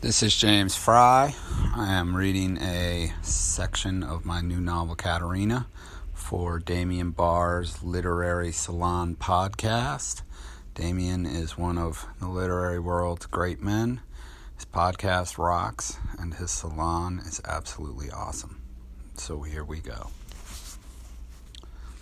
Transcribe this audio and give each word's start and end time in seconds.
This 0.00 0.22
is 0.22 0.36
James 0.36 0.76
Frey. 0.76 1.34
I 1.34 1.34
am 1.74 2.14
reading 2.14 2.56
a 2.58 3.12
section 3.20 4.04
of 4.04 4.24
my 4.24 4.40
new 4.40 4.60
novel, 4.60 4.94
Katerina, 4.94 5.66
for 6.14 6.60
Damien 6.60 7.10
Barr's 7.10 7.82
Literary 7.82 8.52
Salon 8.52 9.16
podcast. 9.16 10.22
Damien 10.74 11.26
is 11.26 11.58
one 11.58 11.78
of 11.78 12.06
the 12.20 12.28
literary 12.28 12.78
world's 12.78 13.26
great 13.26 13.60
men. 13.60 14.00
His 14.54 14.66
podcast 14.66 15.36
rocks, 15.36 15.96
and 16.16 16.34
his 16.34 16.52
salon 16.52 17.18
is 17.26 17.40
absolutely 17.44 18.08
awesome. 18.08 18.62
So 19.16 19.42
here 19.42 19.64
we 19.64 19.80
go. 19.80 20.10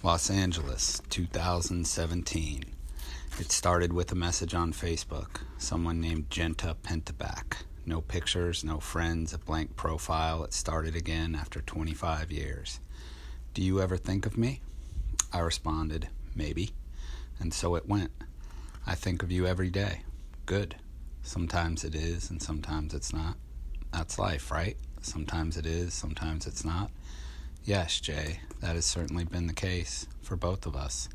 Los 0.03 0.29
Angeles, 0.29 1.01
2017. 1.09 2.63
It 3.39 3.51
started 3.51 3.95
with 3.95 4.13
a 4.13 4.17
message 4.17 4.53
on 4.53 4.75
Facebook. 4.75 5.41
Someone 5.57 5.99
named 5.99 6.29
Genta 6.29 6.77
Pentaback. 6.83 7.63
No 7.87 8.00
pictures, 8.00 8.64
no 8.64 8.81
friends, 8.81 9.32
a 9.32 9.39
blank 9.39 9.76
profile. 9.76 10.43
It 10.43 10.53
started 10.53 10.96
again 10.96 11.36
after 11.36 11.61
25 11.61 12.32
years. 12.32 12.81
Do 13.54 13.62
you 13.62 13.81
ever 13.81 13.96
think 13.96 14.26
of 14.26 14.36
me? 14.36 14.61
I 15.32 15.39
responded, 15.39 16.09
Maybe. 16.35 16.72
And 17.39 17.54
so 17.54 17.76
it 17.76 17.89
went. 17.89 18.11
I 18.86 18.95
think 18.95 19.22
of 19.22 19.31
you 19.32 19.46
every 19.46 19.71
day. 19.71 20.03
Good. 20.45 20.76
Sometimes 21.22 21.85
it 21.85 21.95
is, 21.95 22.29
and 22.29 22.43
sometimes 22.43 22.93
it's 22.93 23.12
not. 23.12 23.36
That's 23.93 24.18
life, 24.18 24.50
right? 24.50 24.76
Sometimes 25.00 25.57
it 25.57 25.64
is, 25.64 25.95
sometimes 25.95 26.46
it's 26.46 26.64
not. 26.64 26.90
Yes, 27.64 28.00
Jay, 28.00 28.40
that 28.61 28.75
has 28.75 28.84
certainly 28.84 29.25
been 29.25 29.46
the 29.46 29.53
case 29.53 30.07
for 30.23 30.37
both 30.37 30.67
of 30.67 30.76
us. 30.76 31.09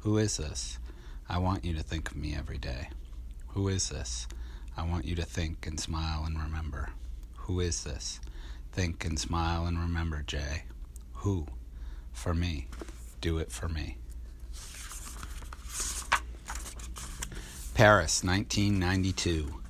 Who 0.00 0.18
is 0.18 0.36
this? 0.36 0.78
I 1.28 1.38
want 1.38 1.64
you 1.64 1.74
to 1.74 1.82
think 1.82 2.10
of 2.10 2.16
me 2.16 2.34
every 2.34 2.58
day. 2.58 2.88
Who 3.48 3.68
is 3.68 3.88
this? 3.90 4.26
I 4.76 4.84
want 4.84 5.04
you 5.04 5.14
to 5.16 5.24
think 5.24 5.66
and 5.66 5.78
smile 5.78 6.24
and 6.24 6.40
remember. 6.40 6.90
Who 7.36 7.60
is 7.60 7.84
this? 7.84 8.20
Think 8.72 9.04
and 9.04 9.18
smile 9.18 9.66
and 9.66 9.78
remember, 9.78 10.22
Jay. 10.26 10.62
Who? 11.16 11.46
For 12.12 12.34
me. 12.34 12.68
Do 13.20 13.38
it 13.38 13.52
for 13.52 13.68
me. 13.68 13.98
Paris, 17.74 18.22
1992. 18.24 19.60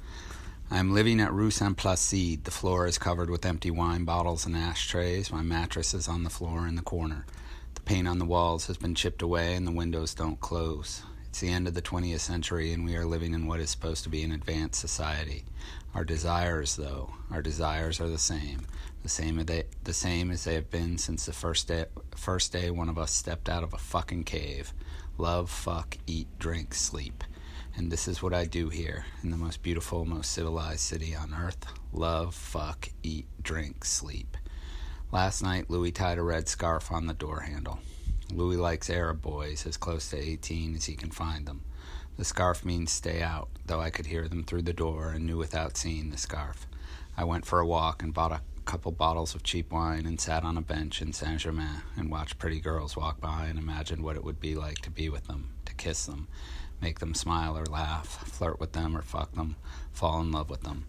I 0.71 0.79
am 0.79 0.93
living 0.93 1.21
at 1.21 1.33
Rue 1.33 1.51
Saint 1.51 1.77
Placide. 1.77 2.45
The 2.45 2.51
floor 2.51 2.87
is 2.87 2.97
covered 2.97 3.29
with 3.29 3.45
empty 3.45 3.71
wine 3.71 4.05
bottles 4.05 4.47
and 4.47 4.57
ashtrays. 4.57 5.31
My 5.33 5.43
mattress 5.43 5.95
is 5.95 6.09
on 6.09 6.25
the 6.25 6.31
floor 6.31 6.67
in 6.67 6.77
the 6.77 6.83
corner. 6.83 7.27
The 7.75 7.81
paint 7.83 8.09
on 8.09 8.19
the 8.19 8.25
walls 8.25 8.69
has 8.69 8.77
been 8.77 8.95
chipped 8.95 9.23
away 9.23 9.55
and 9.55 9.67
the 9.67 9.73
windows 9.73 10.15
don't 10.15 10.41
close. 10.41 11.03
It's 11.33 11.41
the 11.41 11.49
end 11.49 11.67
of 11.67 11.73
the 11.73 11.81
20th 11.81 12.21
century, 12.21 12.75
and 12.75 12.85
we 12.85 12.95
are 12.95 13.07
living 13.07 13.33
in 13.33 13.47
what 13.47 13.59
is 13.59 13.71
supposed 13.71 14.03
to 14.05 14.11
be 14.11 14.23
an 14.23 14.33
advanced 14.33 14.79
society. 14.79 15.47
Our 15.95 16.05
desires, 16.05 16.77
though, 16.77 17.15
our 17.31 17.41
desires 17.41 18.03
are 18.03 18.09
the 18.11 18.19
same, 18.19 18.67
the 19.03 19.09
same 19.09 19.39
as 19.39 19.47
they, 19.47 19.65
the 19.83 19.95
same 19.95 20.31
as 20.31 20.45
they 20.45 20.53
have 20.57 20.71
been 20.71 20.99
since 20.99 21.25
the 21.25 21.33
first 21.33 21.69
day, 21.69 21.87
first 22.15 22.53
day 22.53 22.71
one 22.71 22.91
of 22.91 22.99
us 22.99 23.13
stepped 23.13 23.49
out 23.49 23.65
of 23.65 23.73
a 23.73 23.79
fucking 23.79 24.25
cave. 24.25 24.75
Love, 25.17 25.49
fuck, 25.49 25.97
eat, 26.07 26.29
drink, 26.39 26.75
sleep. 26.75 27.25
And 27.79 27.91
this 27.91 28.07
is 28.09 28.23
what 28.23 28.35
I 28.35 28.45
do 28.45 28.69
here 28.69 29.07
in 29.23 29.31
the 29.31 29.39
most 29.39 29.63
beautiful, 29.63 30.05
most 30.05 30.33
civilized 30.33 30.81
city 30.81 31.17
on 31.17 31.33
earth. 31.33 31.65
Love, 31.95 32.35
fuck, 32.35 32.91
eat, 33.03 33.25
drink, 33.43 33.87
sleep. 33.87 34.37
Last 35.11 35.43
night, 35.43 35.71
Louis 35.71 35.93
tied 35.93 36.19
a 36.19 36.23
red 36.23 36.47
scarf 36.47 36.93
on 36.93 37.07
the 37.07 37.15
door 37.15 37.41
handle. 37.41 37.79
Louis 38.31 38.57
likes 38.57 38.91
Arab 38.91 39.23
boys 39.23 39.67
as 39.67 39.77
close 39.77 40.11
to 40.11 40.19
18 40.19 40.75
as 40.75 40.85
he 40.85 40.95
can 40.95 41.11
find 41.11 41.47
them. 41.47 41.63
The 42.17 42.25
scarf 42.25 42.65
means 42.65 42.93
stay 42.93 43.23
out, 43.23 43.49
though 43.67 43.81
I 43.81 43.91
could 43.91 44.07
hear 44.07 44.29
them 44.29 44.45
through 44.45 44.63
the 44.63 44.73
door 44.73 45.11
and 45.11 45.27
knew 45.27 45.39
without 45.39 45.77
seeing 45.77 46.11
the 46.11 46.17
scarf. 46.17 46.67
I 47.17 47.25
went 47.25 47.47
for 47.47 47.59
a 47.59 47.67
walk 47.67 48.03
and 48.03 48.15
bought 48.15 48.33
a 48.33 48.43
couple 48.65 48.93
bottles 48.93 49.35
of 49.35 49.43
cheap 49.43 49.73
wine 49.73 50.07
and 50.07 50.21
sat 50.21 50.45
on 50.45 50.57
a 50.57 50.63
bench 50.63 51.03
in 51.03 51.13
Saint 51.13 51.41
Germain 51.41 51.83
and 51.97 52.11
watched 52.11 52.39
pretty 52.39 52.61
girls 52.61 52.97
walk 52.97 53.21
by 53.21 53.47
and 53.47 53.59
imagined 53.59 54.03
what 54.03 54.17
it 54.17 54.25
would 54.25 54.41
be 54.41 54.55
like 54.55 54.79
to 54.81 54.91
be 54.91 55.09
with 55.09 55.27
them, 55.27 55.51
to 55.65 55.75
kiss 55.75 56.07
them, 56.07 56.29
make 56.81 57.01
them 57.01 57.15
smile 57.15 57.57
or 57.57 57.67
laugh, 57.67 58.27
flirt 58.29 58.61
with 58.61 58.73
them 58.73 58.97
or 58.97 59.03
fuck 59.03 59.33
them, 59.33 59.57
fall 59.93 60.21
in 60.21 60.33
love 60.33 60.49
with 60.49 60.63
them. 60.63 60.85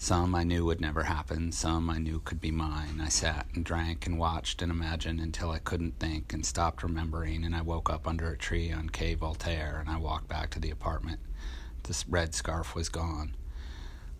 Some 0.00 0.32
I 0.36 0.44
knew 0.44 0.64
would 0.64 0.80
never 0.80 1.02
happen, 1.02 1.50
some 1.50 1.90
I 1.90 1.98
knew 1.98 2.20
could 2.20 2.40
be 2.40 2.52
mine. 2.52 3.00
I 3.02 3.08
sat 3.08 3.48
and 3.52 3.64
drank 3.64 4.06
and 4.06 4.16
watched 4.16 4.62
and 4.62 4.70
imagined 4.70 5.20
until 5.20 5.50
I 5.50 5.58
couldn't 5.58 5.98
think 5.98 6.32
and 6.32 6.46
stopped 6.46 6.84
remembering, 6.84 7.44
and 7.44 7.54
I 7.54 7.62
woke 7.62 7.90
up 7.90 8.06
under 8.06 8.30
a 8.30 8.38
tree 8.38 8.70
on 8.70 8.90
Quai 8.90 9.16
Voltaire 9.16 9.78
and 9.80 9.90
I 9.90 9.98
walked 9.98 10.28
back 10.28 10.50
to 10.50 10.60
the 10.60 10.70
apartment. 10.70 11.18
The 11.82 12.04
red 12.08 12.32
scarf 12.32 12.76
was 12.76 12.88
gone. 12.88 13.34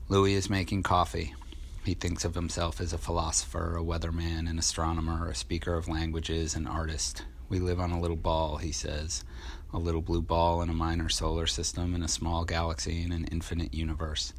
Louis 0.08 0.34
is 0.34 0.50
making 0.50 0.82
coffee. 0.82 1.36
He 1.84 1.94
thinks 1.94 2.24
of 2.24 2.34
himself 2.34 2.80
as 2.80 2.92
a 2.92 2.98
philosopher, 2.98 3.76
a 3.76 3.82
weatherman, 3.82 4.50
an 4.50 4.58
astronomer, 4.58 5.28
a 5.28 5.34
speaker 5.34 5.74
of 5.74 5.86
languages, 5.86 6.56
an 6.56 6.66
artist. 6.66 7.24
We 7.48 7.60
live 7.60 7.78
on 7.78 7.92
a 7.92 8.00
little 8.00 8.16
ball, 8.16 8.56
he 8.56 8.72
says, 8.72 9.24
a 9.72 9.78
little 9.78 10.02
blue 10.02 10.22
ball 10.22 10.60
in 10.60 10.70
a 10.70 10.74
minor 10.74 11.08
solar 11.08 11.46
system, 11.46 11.94
in 11.94 12.02
a 12.02 12.08
small 12.08 12.44
galaxy, 12.44 13.04
in 13.04 13.12
an 13.12 13.26
infinite 13.26 13.72
universe. 13.72 14.32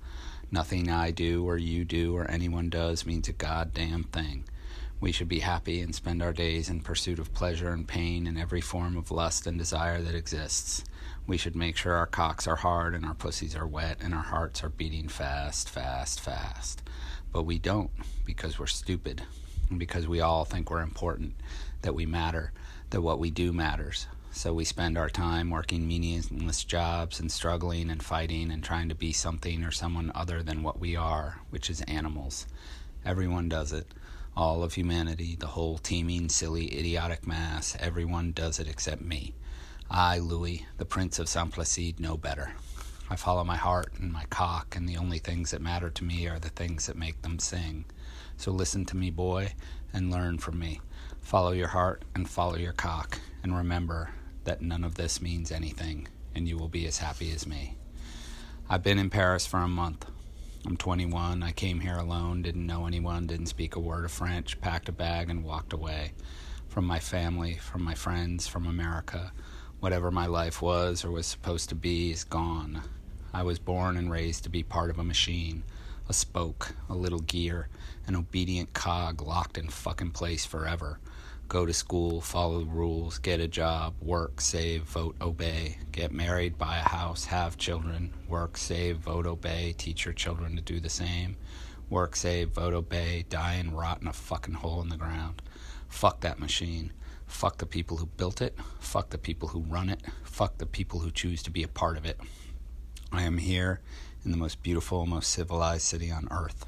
Nothing 0.52 0.90
I 0.90 1.12
do 1.12 1.48
or 1.48 1.58
you 1.58 1.86
do 1.86 2.18
or 2.18 2.30
anyone 2.30 2.70
does 2.70 3.06
means 3.06 3.28
a 3.28 3.34
goddamn 3.34 4.06
thing. 4.06 4.46
We 5.00 5.12
should 5.12 5.30
be 5.30 5.40
happy 5.40 5.80
and 5.80 5.94
spend 5.94 6.24
our 6.24 6.34
days 6.34 6.70
in 6.70 6.82
pursuit 6.82 7.20
of 7.20 7.34
pleasure 7.34 7.70
and 7.70 7.88
pain 7.88 8.26
and 8.26 8.38
every 8.38 8.60
form 8.60 8.98
of 8.98 9.12
lust 9.12 9.46
and 9.46 9.58
desire 9.58 10.02
that 10.02 10.16
exists. 10.16 10.84
We 11.28 11.38
should 11.38 11.56
make 11.56 11.78
sure 11.78 11.94
our 11.94 12.08
cocks 12.08 12.48
are 12.48 12.56
hard 12.56 12.96
and 12.96 13.06
our 13.06 13.14
pussies 13.14 13.56
are 13.56 13.68
wet 13.68 13.98
and 14.02 14.14
our 14.14 14.24
hearts 14.24 14.64
are 14.64 14.70
beating 14.70 15.08
fast, 15.08 15.70
fast, 15.70 16.20
fast. 16.20 16.82
But 17.32 17.44
we 17.44 17.60
don't 17.60 17.92
because 18.26 18.58
we're 18.58 18.66
stupid 18.66 19.22
and 19.70 19.78
because 19.78 20.08
we 20.08 20.20
all 20.20 20.46
think 20.46 20.72
we're 20.72 20.82
important, 20.82 21.36
that 21.84 21.94
we 21.94 22.08
matter, 22.08 22.52
that 22.90 23.02
what 23.02 23.20
we 23.20 23.30
do 23.30 23.54
matters. 23.54 24.08
So 24.32 24.54
we 24.54 24.64
spend 24.64 24.98
our 24.98 25.10
time 25.10 25.50
working 25.50 25.88
meaningless 25.88 26.64
jobs 26.64 27.20
and 27.20 27.32
struggling 27.32 27.90
and 27.90 28.02
fighting 28.02 28.52
and 28.52 28.64
trying 28.64 28.88
to 28.90 28.96
be 28.96 29.12
something 29.12 29.64
or 29.64 29.72
someone 29.72 30.12
other 30.14 30.44
than 30.44 30.64
what 30.64 30.80
we 30.80 30.96
are, 30.96 31.42
which 31.50 31.70
is 31.70 31.82
animals. 31.82 32.46
Everyone 33.04 33.50
does 33.50 33.74
it. 33.74 33.88
All 34.38 34.64
of 34.64 34.76
humanity, 34.76 35.36
the 35.38 35.48
whole 35.48 35.78
teeming, 35.78 36.30
silly, 36.30 36.78
idiotic 36.78 37.26
mass, 37.28 37.76
everyone 37.80 38.32
does 38.32 38.60
it 38.60 38.70
except 38.70 39.02
me. 39.02 39.34
I, 39.90 40.20
Louis, 40.20 40.66
the 40.78 40.86
Prince 40.86 41.18
of 41.20 41.28
Saint 41.28 41.52
Placide, 41.52 42.00
know 42.00 42.16
better. 42.16 42.54
I 43.10 43.16
follow 43.16 43.44
my 43.44 43.58
heart 43.58 43.94
and 43.98 44.14
my 44.14 44.26
cock, 44.30 44.76
and 44.76 44.88
the 44.88 44.98
only 44.98 45.18
things 45.18 45.52
that 45.52 45.62
matter 45.62 45.90
to 45.90 46.04
me 46.04 46.28
are 46.28 46.40
the 46.40 46.50
things 46.50 46.86
that 46.86 46.96
make 46.96 47.24
them 47.24 47.40
sing. 47.40 47.86
So 48.38 48.52
listen 48.52 48.86
to 48.86 48.96
me, 48.96 49.10
boy, 49.10 49.54
and 49.92 50.12
learn 50.12 50.38
from 50.38 50.60
me. 50.60 50.80
Follow 51.20 51.52
your 51.52 51.70
heart 51.70 52.06
and 52.14 52.30
follow 52.30 52.56
your 52.56 52.74
cock, 52.74 53.20
and 53.44 53.58
remember 53.58 54.12
that 54.50 54.62
none 54.64 54.84
of 54.84 54.96
this 54.96 55.22
means 55.22 55.52
anything, 55.52 56.08
and 56.34 56.48
you 56.48 56.58
will 56.58 56.68
be 56.68 56.88
as 56.88 56.98
happy 56.98 57.32
as 57.32 57.46
me. 57.46 57.76
I've 58.68 58.82
been 58.82 58.98
in 58.98 59.12
Paris 59.12 59.46
for 59.46 59.58
a 59.58 59.68
month. 59.68 60.08
I'm 60.66 60.76
21. 60.76 61.44
I 61.44 61.52
came 61.52 61.82
here 61.82 61.98
alone, 61.98 62.42
didn't 62.42 62.66
know 62.66 62.88
anyone, 62.88 63.28
didn't 63.28 63.46
speak 63.46 63.76
a 63.76 63.80
word 63.80 64.06
of 64.06 64.12
French, 64.12 64.60
packed 64.60 64.90
a 64.90 64.92
bag, 64.92 65.30
and 65.30 65.44
walked 65.44 65.72
away. 65.72 66.14
From 66.68 66.86
my 66.86 66.98
family, 66.98 67.58
from 67.58 67.84
my 67.84 67.94
friends, 67.94 68.48
from 68.48 68.66
America. 68.66 69.34
Whatever 69.82 70.10
my 70.10 70.26
life 70.26 70.64
was 70.64 71.06
or 71.06 71.12
was 71.12 71.28
supposed 71.28 71.70
to 71.70 71.76
be 71.76 72.10
is 72.10 72.24
gone. 72.24 72.82
I 73.32 73.44
was 73.44 73.60
born 73.60 73.98
and 73.98 74.10
raised 74.10 74.46
to 74.46 74.50
be 74.50 74.64
part 74.64 74.90
of 74.90 74.98
a 74.98 75.04
machine, 75.04 75.62
a 76.08 76.14
spoke, 76.14 76.74
a 76.90 76.96
little 76.96 77.20
gear, 77.20 77.68
an 78.08 78.16
obedient 78.16 78.74
cog 78.74 79.22
locked 79.22 79.60
in 79.60 79.70
fucking 79.70 80.10
place 80.10 80.44
forever 80.44 81.00
go 81.50 81.66
to 81.66 81.74
school, 81.74 82.22
follow 82.22 82.60
the 82.60 82.66
rules, 82.66 83.18
get 83.18 83.40
a 83.40 83.48
job, 83.48 83.96
work, 84.00 84.40
save, 84.40 84.84
vote, 84.84 85.16
obey, 85.20 85.80
get 85.92 86.12
married, 86.12 86.60
buy 86.60 86.78
a 86.78 86.88
house, 86.88 87.26
have 87.26 87.58
children, 87.58 88.14
work, 88.28 88.56
save, 88.56 88.98
vote, 88.98 89.26
obey, 89.26 89.74
teach 89.76 90.06
your 90.06 90.14
children 90.14 90.56
to 90.56 90.62
do 90.62 90.80
the 90.80 90.90
same, 90.90 91.36
work, 91.90 92.16
save, 92.16 92.50
vote, 92.50 92.76
obey, 92.76 93.26
die 93.30 93.56
and 93.56 93.76
rot 93.76 94.00
in 94.00 94.08
a 94.08 94.14
fucking 94.14 94.54
hole 94.54 94.80
in 94.82 94.90
the 94.90 94.98
ground. 94.98 95.42
Fuck 95.88 96.22
that 96.22 96.40
machine. 96.40 96.94
Fuck 97.26 97.58
the 97.58 97.66
people 97.66 97.98
who 97.98 98.06
built 98.06 98.42
it. 98.42 98.56
Fuck 98.80 99.10
the 99.10 99.18
people 99.18 99.50
who 99.50 99.62
run 99.62 99.90
it. 99.90 100.02
Fuck 100.24 100.60
the 100.60 100.68
people 100.68 101.00
who 101.00 101.10
choose 101.10 101.42
to 101.44 101.52
be 101.52 101.64
a 101.64 101.68
part 101.68 101.98
of 101.98 102.06
it. 102.06 102.20
I 103.12 103.24
am 103.24 103.40
here 103.40 103.82
in 104.24 104.30
the 104.30 104.38
most 104.38 104.62
beautiful, 104.62 105.08
most 105.08 105.32
civilized 105.32 105.84
city 105.84 106.12
on 106.12 106.28
earth. 106.30 106.66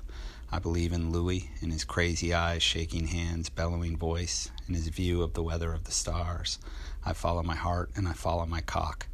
I 0.53 0.59
believe 0.59 0.91
in 0.91 1.13
Louis, 1.13 1.49
in 1.61 1.71
his 1.71 1.85
crazy 1.85 2.33
eyes, 2.33 2.61
shaking 2.61 3.07
hands, 3.07 3.47
bellowing 3.47 3.95
voice, 3.95 4.51
in 4.67 4.73
his 4.73 4.89
view 4.89 5.21
of 5.21 5.33
the 5.33 5.41
weather 5.41 5.71
of 5.71 5.85
the 5.85 5.93
stars. 5.93 6.59
I 7.05 7.13
follow 7.13 7.41
my 7.41 7.55
heart 7.55 7.91
and 7.95 8.05
I 8.05 8.11
follow 8.11 8.45
my 8.45 8.59
cock. 8.59 9.07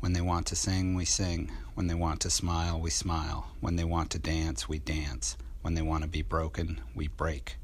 When 0.00 0.14
they 0.14 0.22
want 0.22 0.46
to 0.46 0.56
sing, 0.56 0.94
we 0.94 1.04
sing. 1.04 1.52
When 1.74 1.86
they 1.86 1.94
want 1.94 2.20
to 2.20 2.30
smile, 2.30 2.80
we 2.80 2.88
smile. 2.88 3.50
When 3.60 3.76
they 3.76 3.84
want 3.84 4.08
to 4.12 4.18
dance, 4.18 4.70
we 4.70 4.78
dance. 4.78 5.36
When 5.60 5.74
they 5.74 5.82
want 5.82 6.02
to 6.04 6.08
be 6.08 6.22
broken, 6.22 6.80
we 6.94 7.08
break. 7.08 7.56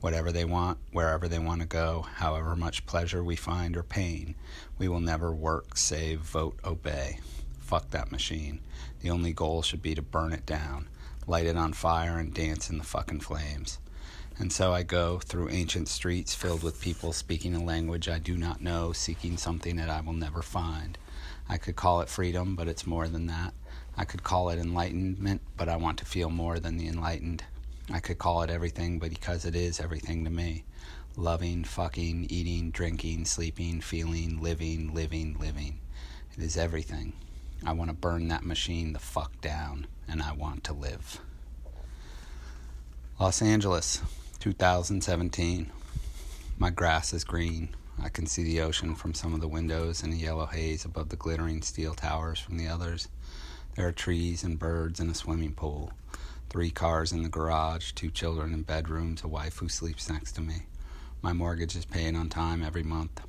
Whatever 0.00 0.30
they 0.30 0.44
want, 0.44 0.78
wherever 0.92 1.26
they 1.26 1.40
want 1.40 1.62
to 1.62 1.66
go, 1.66 2.06
however 2.18 2.54
much 2.54 2.86
pleasure 2.86 3.24
we 3.24 3.34
find 3.34 3.76
or 3.76 3.82
pain, 3.82 4.36
we 4.78 4.86
will 4.86 5.00
never 5.00 5.32
work, 5.32 5.76
save, 5.76 6.20
vote, 6.20 6.60
obey. 6.64 7.18
Fuck 7.58 7.90
that 7.90 8.12
machine. 8.12 8.60
The 9.00 9.10
only 9.10 9.32
goal 9.32 9.62
should 9.62 9.82
be 9.82 9.96
to 9.96 10.02
burn 10.02 10.32
it 10.32 10.46
down 10.46 10.86
light 11.26 11.46
it 11.46 11.56
on 11.56 11.72
fire, 11.72 12.18
and 12.18 12.32
dance 12.32 12.70
in 12.70 12.78
the 12.78 12.84
fucking 12.84 13.20
flames. 13.20 13.78
And 14.38 14.52
so 14.52 14.72
I 14.72 14.82
go 14.82 15.18
through 15.18 15.50
ancient 15.50 15.88
streets 15.88 16.34
filled 16.34 16.62
with 16.62 16.80
people 16.80 17.12
speaking 17.12 17.54
a 17.54 17.62
language 17.62 18.08
I 18.08 18.18
do 18.18 18.38
not 18.38 18.62
know, 18.62 18.92
seeking 18.92 19.36
something 19.36 19.76
that 19.76 19.90
I 19.90 20.00
will 20.00 20.14
never 20.14 20.40
find. 20.40 20.96
I 21.48 21.58
could 21.58 21.76
call 21.76 22.00
it 22.00 22.08
freedom, 22.08 22.56
but 22.56 22.68
it's 22.68 22.86
more 22.86 23.06
than 23.06 23.26
that. 23.26 23.52
I 23.96 24.04
could 24.04 24.22
call 24.22 24.48
it 24.48 24.58
enlightenment, 24.58 25.42
but 25.56 25.68
I 25.68 25.76
want 25.76 25.98
to 25.98 26.06
feel 26.06 26.30
more 26.30 26.58
than 26.58 26.78
the 26.78 26.88
enlightened. 26.88 27.44
I 27.92 28.00
could 28.00 28.18
call 28.18 28.42
it 28.42 28.50
everything, 28.50 28.98
but 28.98 29.10
because 29.10 29.44
it 29.44 29.54
is 29.54 29.80
everything 29.80 30.24
to 30.24 30.30
me 30.30 30.64
loving, 31.16 31.64
fucking, 31.64 32.26
eating, 32.30 32.70
drinking, 32.70 33.26
sleeping, 33.26 33.80
feeling, 33.80 34.40
living, 34.40 34.94
living, 34.94 35.36
living. 35.38 35.78
It 36.36 36.42
is 36.42 36.56
everything. 36.56 37.12
I 37.64 37.72
want 37.72 37.90
to 37.90 37.96
burn 37.96 38.28
that 38.28 38.44
machine 38.44 38.92
the 38.92 38.98
fuck 38.98 39.40
down, 39.40 39.86
and 40.08 40.22
I 40.22 40.32
want 40.32 40.64
to 40.64 40.72
live. 40.72 41.20
Los 43.18 43.42
Angeles, 43.42 44.00
2017. 44.38 45.70
My 46.58 46.70
grass 46.70 47.12
is 47.12 47.22
green. 47.22 47.68
I 48.02 48.08
can 48.08 48.26
see 48.26 48.42
the 48.42 48.62
ocean 48.62 48.94
from 48.94 49.12
some 49.12 49.34
of 49.34 49.42
the 49.42 49.48
windows 49.48 50.02
and 50.02 50.14
a 50.14 50.16
yellow 50.16 50.46
haze 50.46 50.86
above 50.86 51.10
the 51.10 51.16
glittering 51.16 51.60
steel 51.60 51.94
towers 51.94 52.38
from 52.38 52.56
the 52.56 52.66
others. 52.66 53.08
There 53.74 53.86
are 53.86 53.92
trees 53.92 54.42
and 54.42 54.58
birds 54.58 54.98
and 54.98 55.10
a 55.10 55.14
swimming 55.14 55.52
pool. 55.52 55.92
Three 56.48 56.70
cars 56.70 57.12
in 57.12 57.22
the 57.22 57.28
garage, 57.28 57.92
two 57.92 58.10
children 58.10 58.54
in 58.54 58.62
bedrooms, 58.62 59.22
a 59.22 59.28
wife 59.28 59.58
who 59.58 59.68
sleeps 59.68 60.08
next 60.08 60.32
to 60.32 60.40
me. 60.40 60.62
My 61.20 61.34
mortgage 61.34 61.76
is 61.76 61.84
paid 61.84 62.16
on 62.16 62.30
time 62.30 62.62
every 62.62 62.82
month, 62.82 63.20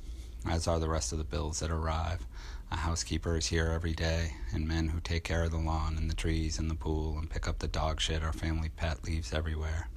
as 0.48 0.66
are 0.66 0.80
the 0.80 0.88
rest 0.88 1.12
of 1.12 1.18
the 1.18 1.24
bills 1.24 1.60
that 1.60 1.70
arrive. 1.70 2.26
A 2.72 2.76
housekeeper 2.76 3.36
is 3.36 3.48
here 3.48 3.66
every 3.66 3.92
day, 3.92 4.32
and 4.54 4.66
men 4.66 4.88
who 4.88 4.98
take 4.98 5.24
care 5.24 5.42
of 5.42 5.50
the 5.50 5.58
lawn 5.58 5.98
and 5.98 6.08
the 6.08 6.14
trees 6.14 6.58
and 6.58 6.70
the 6.70 6.74
pool 6.74 7.18
and 7.18 7.28
pick 7.28 7.46
up 7.46 7.58
the 7.58 7.68
dog 7.68 8.00
shit 8.00 8.22
our 8.22 8.32
family 8.32 8.70
pet 8.70 9.04
leaves 9.04 9.34
everywhere. 9.34 9.90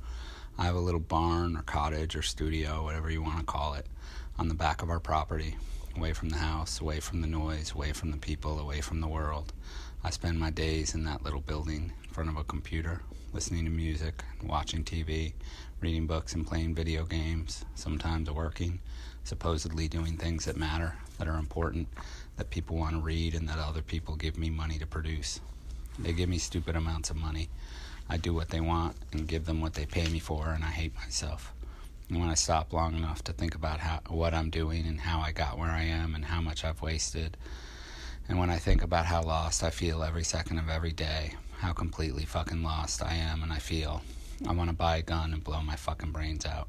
I 0.58 0.66
have 0.66 0.76
a 0.76 0.82
little 0.82 1.00
barn 1.00 1.56
or 1.56 1.62
cottage 1.62 2.18
or 2.18 2.22
studio, 2.22 2.84
whatever 2.84 3.10
you 3.10 3.22
want 3.22 3.40
to 3.40 3.46
call 3.46 3.76
it, 3.76 3.88
on 4.38 4.50
the 4.50 4.54
back 4.54 4.82
of 4.82 4.90
our 4.90 5.00
property, 5.00 5.56
away 5.96 6.12
from 6.12 6.28
the 6.28 6.36
house, 6.36 6.82
away 6.82 7.00
from 7.00 7.22
the 7.22 7.28
noise, 7.28 7.72
away 7.74 7.94
from 7.94 8.12
the 8.12 8.18
people, 8.18 8.60
away 8.60 8.82
from 8.82 9.00
the 9.00 9.08
world. 9.08 9.54
I 10.04 10.10
spend 10.10 10.38
my 10.38 10.50
days 10.50 10.94
in 10.94 11.06
that 11.06 11.24
little 11.24 11.40
building 11.40 11.94
in 12.04 12.10
front 12.10 12.30
of 12.30 12.36
a 12.36 12.44
computer, 12.44 13.02
listening 13.32 13.64
to 13.64 13.72
music, 13.72 14.22
watching 14.44 14.84
TV, 14.84 15.32
reading 15.80 16.08
books 16.08 16.34
and 16.34 16.46
playing 16.46 16.76
video 16.76 17.06
games, 17.06 17.64
sometimes 17.74 18.30
working, 18.30 18.82
supposedly 19.24 19.88
doing 19.88 20.18
things 20.18 20.44
that 20.44 20.58
matter, 20.58 20.96
that 21.18 21.28
are 21.30 21.38
important, 21.38 21.88
that 22.38 22.50
people 22.50 22.78
want 22.78 22.96
to 22.96 23.02
read 23.02 23.36
and 23.36 23.48
that 23.48 23.60
other 23.60 23.82
people 23.82 24.16
give 24.16 24.38
me 24.38 24.50
money 24.50 24.78
to 24.80 24.86
produce. 24.86 25.40
They 25.98 26.14
give 26.14 26.30
me 26.30 26.38
stupid 26.38 26.76
amounts 26.76 27.10
of 27.10 27.16
money. 27.16 27.50
I 28.10 28.18
do 28.18 28.34
what 28.34 28.50
they 28.50 28.62
want 28.62 28.98
and 29.12 29.28
give 29.28 29.46
them 29.46 29.62
what 29.62 29.74
they 29.74 29.86
pay 29.86 30.08
me 30.10 30.20
for, 30.20 30.50
and 30.50 30.64
I 30.64 30.70
hate 30.70 30.96
myself. 30.96 31.54
And 32.10 32.20
when 32.20 32.30
I 32.30 32.36
stop 32.36 32.72
long 32.72 32.96
enough 32.96 33.24
to 33.24 33.34
think 33.34 33.56
about 33.56 33.80
how, 33.80 34.02
what 34.10 34.34
I'm 34.34 34.50
doing 34.50 34.86
and 34.86 35.02
how 35.02 35.22
I 35.22 35.32
got 35.32 35.58
where 35.58 35.72
I 35.72 35.84
am 35.84 36.14
and 36.14 36.26
how 36.26 36.42
much 36.42 36.64
I've 36.64 36.82
wasted, 36.82 37.38
and 38.28 38.38
when 38.38 38.50
I 38.50 38.58
think 38.58 38.84
about 38.84 39.06
how 39.06 39.24
lost 39.24 39.64
I 39.64 39.70
feel 39.70 40.04
every 40.04 40.24
second 40.24 40.60
of 40.60 40.70
every 40.70 40.92
day, 40.92 41.34
how 41.60 41.74
completely 41.74 42.26
fucking 42.26 42.62
lost 42.62 43.02
I 43.02 43.16
am 43.16 43.42
and 43.42 43.52
I 43.52 43.60
feel, 43.60 44.02
I 44.48 44.52
want 44.52 44.70
to 44.70 44.76
buy 44.76 44.98
a 44.98 45.02
gun 45.02 45.34
and 45.34 45.44
blow 45.44 45.62
my 45.62 45.76
fucking 45.76 46.12
brains 46.12 46.46
out. 46.46 46.68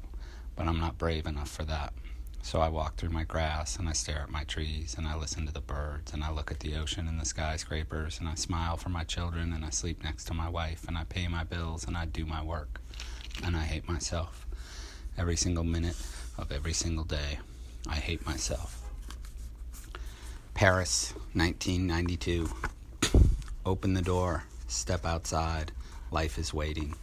But 0.55 0.67
I'm 0.67 0.79
not 0.79 0.97
brave 0.97 1.27
enough 1.27 1.49
for 1.49 1.63
that. 1.65 1.93
So 2.41 2.61
I 2.61 2.69
walk 2.69 2.95
through 2.95 3.09
my 3.09 3.23
grass 3.23 3.77
and 3.77 3.89
I 3.89 3.93
stare 3.93 4.21
at 4.21 4.29
my 4.29 4.43
trees 4.45 4.95
and 4.97 5.05
I 5.05 5.15
listen 5.15 5.45
to 5.45 5.53
the 5.53 5.59
birds 5.59 6.13
and 6.13 6.23
I 6.23 6.31
look 6.31 6.49
at 6.49 6.61
the 6.61 6.75
ocean 6.75 7.07
and 7.07 7.19
the 7.19 7.25
skyscrapers 7.25 8.19
and 8.19 8.29
I 8.29 8.35
smile 8.35 8.77
for 8.77 8.89
my 8.89 9.03
children 9.03 9.51
and 9.51 9.65
I 9.65 9.69
sleep 9.69 10.03
next 10.03 10.25
to 10.25 10.33
my 10.33 10.47
wife 10.47 10.87
and 10.87 10.97
I 10.97 11.03
pay 11.03 11.27
my 11.27 11.43
bills 11.43 11.85
and 11.85 11.97
I 11.97 12.05
do 12.05 12.25
my 12.25 12.41
work. 12.41 12.79
And 13.43 13.55
I 13.55 13.63
hate 13.63 13.87
myself. 13.87 14.47
Every 15.17 15.35
single 15.35 15.63
minute 15.63 15.97
of 16.37 16.51
every 16.51 16.73
single 16.73 17.03
day, 17.03 17.39
I 17.87 17.95
hate 17.95 18.25
myself. 18.25 18.81
Paris, 20.53 21.13
1992. 21.33 22.49
Open 23.65 23.93
the 23.93 24.01
door, 24.01 24.45
step 24.67 25.05
outside, 25.05 25.71
life 26.09 26.37
is 26.37 26.53
waiting. 26.53 26.95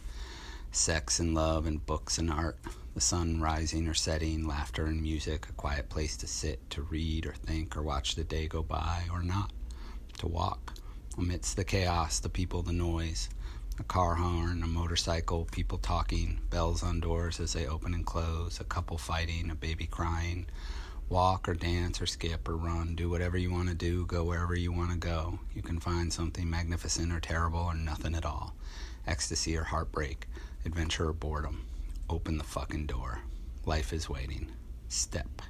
Sex 0.71 1.19
and 1.19 1.33
love 1.33 1.65
and 1.67 1.85
books 1.85 2.17
and 2.17 2.29
art 2.29 2.57
the 2.95 3.01
sun 3.01 3.41
rising 3.41 3.89
or 3.89 3.93
setting, 3.93 4.47
laughter 4.47 4.85
and 4.85 5.01
music, 5.01 5.47
a 5.49 5.51
quiet 5.51 5.89
place 5.89 6.15
to 6.15 6.25
sit, 6.25 6.69
to 6.69 6.81
read 6.81 7.25
or 7.25 7.33
think 7.33 7.75
or 7.75 7.83
watch 7.83 8.15
the 8.15 8.23
day 8.23 8.47
go 8.47 8.63
by 8.63 9.03
or 9.11 9.21
not, 9.21 9.51
to 10.17 10.27
walk. 10.27 10.73
Amidst 11.17 11.57
the 11.57 11.65
chaos, 11.65 12.19
the 12.19 12.29
people, 12.29 12.61
the 12.61 12.71
noise, 12.71 13.27
a 13.77 13.83
car 13.83 14.15
horn, 14.15 14.63
a 14.63 14.67
motorcycle, 14.67 15.43
people 15.51 15.77
talking, 15.77 16.39
bells 16.49 16.83
on 16.83 17.01
doors 17.01 17.41
as 17.41 17.51
they 17.51 17.67
open 17.67 17.93
and 17.93 18.05
close, 18.05 18.61
a 18.61 18.63
couple 18.63 18.97
fighting, 18.97 19.51
a 19.51 19.55
baby 19.55 19.87
crying. 19.87 20.45
Walk 21.09 21.49
or 21.49 21.53
dance 21.53 22.01
or 22.01 22.05
skip 22.05 22.47
or 22.47 22.55
run, 22.55 22.95
do 22.95 23.09
whatever 23.09 23.37
you 23.37 23.51
want 23.51 23.67
to 23.67 23.75
do, 23.75 24.05
go 24.05 24.23
wherever 24.23 24.55
you 24.55 24.71
want 24.71 24.91
to 24.91 24.97
go. 24.97 25.37
You 25.53 25.61
can 25.61 25.81
find 25.81 26.13
something 26.13 26.49
magnificent 26.49 27.11
or 27.11 27.19
terrible 27.19 27.59
or 27.59 27.75
nothing 27.75 28.15
at 28.15 28.25
all. 28.25 28.55
Ecstasy 29.05 29.57
or 29.57 29.63
heartbreak, 29.63 30.27
adventure 30.63 31.09
or 31.09 31.13
boredom. 31.13 31.65
Open 32.09 32.37
the 32.37 32.43
fucking 32.43 32.85
door. 32.85 33.21
Life 33.65 33.91
is 33.91 34.07
waiting. 34.07 34.51
Step. 34.89 35.41